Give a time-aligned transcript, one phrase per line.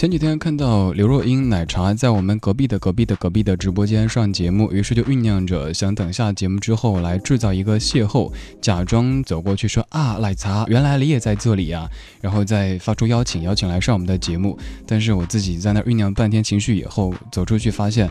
[0.00, 8.32] 前几天看到刘若英奶茶在我们隔壁的隔壁的隔壁的直播间上节目，于是就酝酿着想等下节目之后来制造一个邂逅，
[8.62, 11.86] 假装走过去说啊奶茶，原来你也在这里呀，
[12.22, 14.58] 然后再发出邀请，邀请来上我们的节目。
[14.86, 18.08] 但是我自己在那酝酿半天情绪以后，走出去发现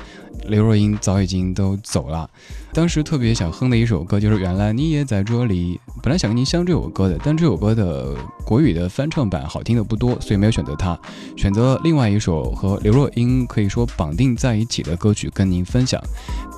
[0.47, 2.29] 刘若英早已经都走了。
[2.71, 8.15] 当时特别想哼的一首歌就是《原来你也在这里》，本来想跟您相这首歌的，但这首歌的
[8.45, 10.95] 国语的翻唱版好听的不多，所以没有选择它，
[11.35, 16.01] 选择另外一首和刘若英可以说绑定在一起的歌曲跟您分享。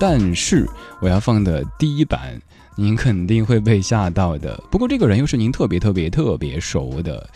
[0.00, 0.68] 但是
[1.00, 2.40] 我要放的第一版，
[2.76, 4.60] 您肯定会被吓到的。
[4.70, 7.28] 不过这个人又是您特别特别特别熟的。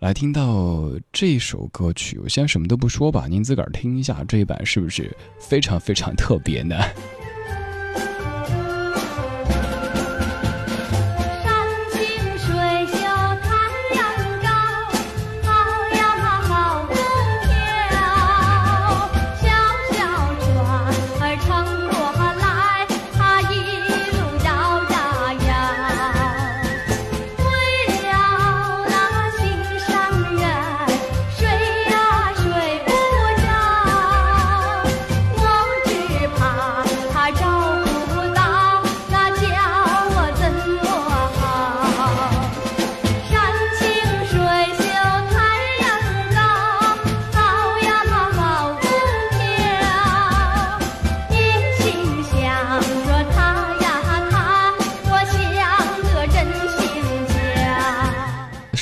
[0.00, 6.76] 来听到这首歌曲，我先什么都不说吧，您自个儿听一下这一版是不是非常非常特别呢？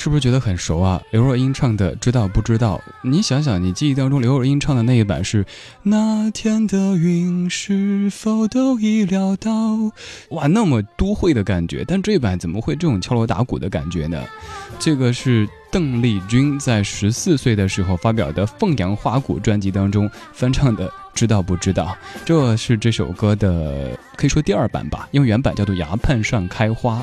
[0.02, 1.00] 是不是觉得很熟啊？
[1.12, 5.46] 刘若英唱的《知道不知道》，你想想，你记忆当中刘若英唱的那一版是
[5.84, 9.52] 那天的云是否都已料到？
[10.30, 11.84] 哇，那么都会的感觉。
[11.86, 14.20] 但这一版怎么会这种敲锣打鼓的感觉呢？
[14.76, 20.92] 这个是邓丽君在十四岁的时候发表的《凤阳花鼓》专辑当中翻唱的。
[21.14, 21.96] 知道不知道？
[22.24, 27.00] 这是这首歌的可以说第二版吧，因为原版叫做《崖畔上开花》。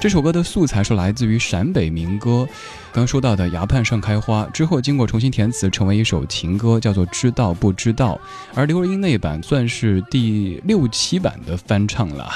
[0.00, 2.46] 这首歌的素材是来自于陕北民歌，
[2.92, 8.20] 刚说到的《崖畔上开花》之后，经过重新填词，成为一首情歌，叫做《知道不知道》。
[8.56, 12.32] 而刘若英那版算是第六七版的翻唱了。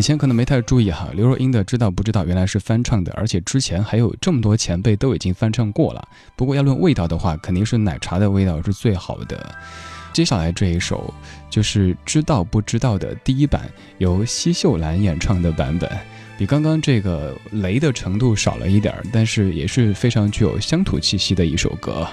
[0.00, 6.08] 以前可能没太注意哈，刘若英的《知道不知道》原来是翻唱的，而且之前还有这么多前辈都已经翻唱过了。
[6.34, 9.54] 不过要论味道的话，肯定是奶茶的味道是最好的。
[10.14, 11.12] 接下来这一首
[11.50, 15.90] 就是《知道不知道》的第一版，由奚秀兰演唱的版本，
[16.38, 22.08] 比刚刚这个雷的程度少了一点，但是也是非常具有乡土气息的一首歌。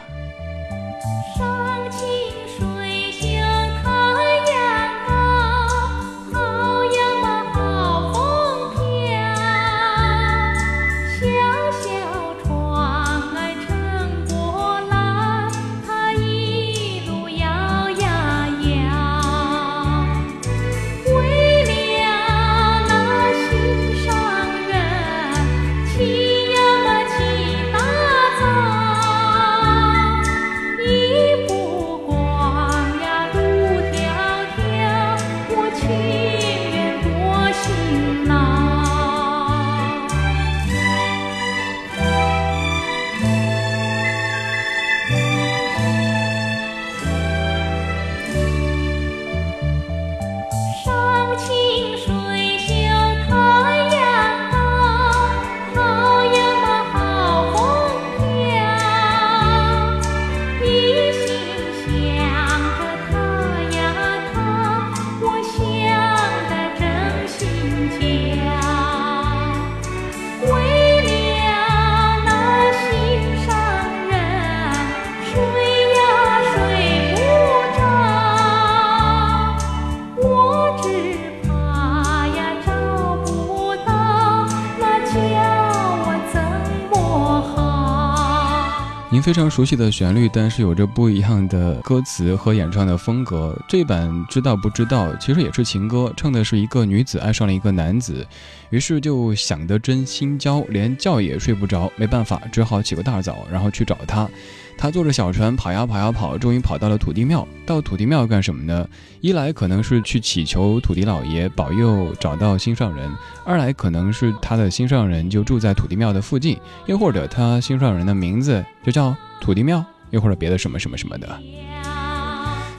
[89.28, 93.54] 非常熟悉的旋律，但是有着不一样的歌词和演唱的风格。
[93.68, 98.26] 这版知道不知道，其实也是情歌，唱的是一个女子爱上了一个男子，
[98.70, 104.30] 于是就想得真心焦，连觉也睡不着，没办法，只好起个大早，然后去找他。
[104.78, 107.46] 他坐着小船跑呀跑呀跑，终于跑到了土地庙。
[107.66, 108.88] 到土地庙干什么呢？
[109.20, 113.10] 一来可能是去祈求土地老爷保佑找到心上人；
[113.44, 121.28] 二来可能是他的心上人就住在土地庙的附近，又或者他心上人的名字就叫土地庙，又或者别的什么什么什么的。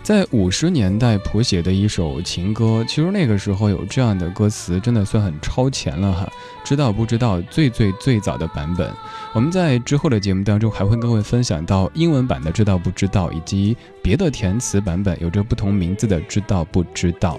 [0.02, 6.26] 在五十年代谱写的一首情歌，其实那个时候有这样的歌词，真的算很超前了哈。
[6.64, 7.38] 知道不知道？
[7.42, 8.90] 最最最早的版本。
[9.34, 17.38] 我们在之后的节目当中还会跟各位分享到英文版的“知道不知道”，以及别的填词版本有着不同名字的“知道不知道”。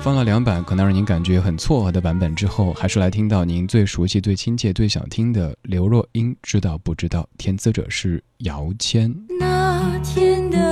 [0.00, 7.26] 放了两版可能让您感觉很错愕的版本之后，还是来听到您最熟悉、最亲切、最想听的刘若英“知道不知道”。
[7.38, 9.14] 填词者是姚谦。
[9.38, 10.69] 那天的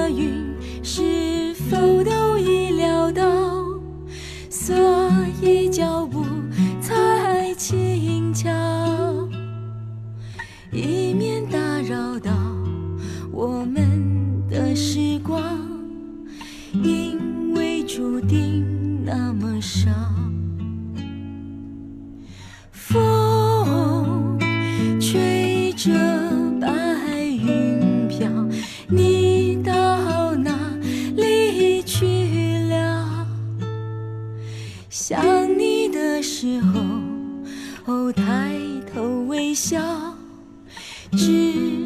[41.17, 41.78] 知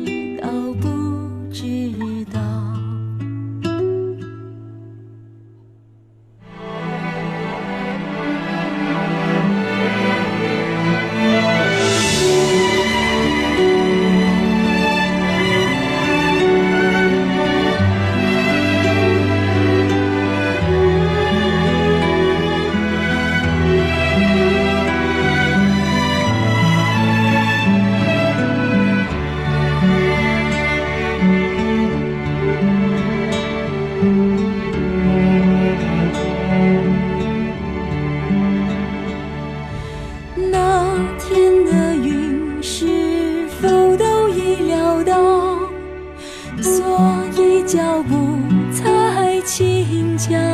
[47.73, 48.37] 脚步
[48.71, 50.52] 才轻巧。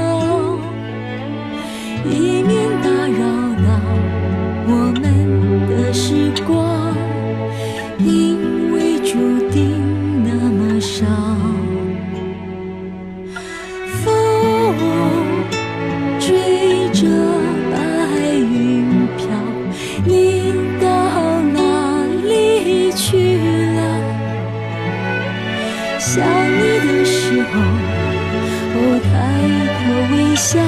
[29.88, 30.60] 和微笑，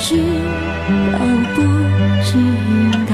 [0.00, 0.16] 知
[1.12, 1.18] 道
[1.54, 1.62] 不
[2.24, 2.28] 知
[3.06, 3.13] 道？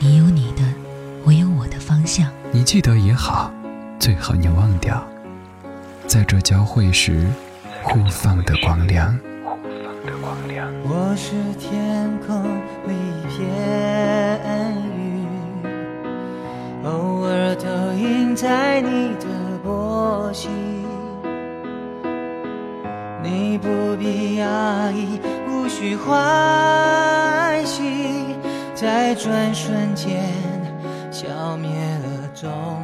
[0.00, 0.62] 你有你的，
[1.24, 2.28] 我有我的方向。
[2.52, 3.50] 你记得也好，
[3.98, 5.02] 最好你忘掉，
[6.06, 7.26] 在这交汇时
[7.82, 9.18] 互放的光亮。
[10.86, 12.42] 我是天空
[12.86, 13.48] 里一片
[14.98, 15.26] 云，
[16.84, 19.26] 偶尔投影在你的
[19.62, 20.50] 波心。
[23.22, 28.33] 你不必压抑，无需欢喜，
[28.74, 30.20] 在转瞬间
[31.12, 32.83] 消灭了踪。